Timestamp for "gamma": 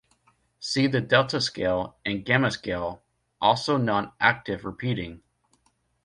2.25-2.49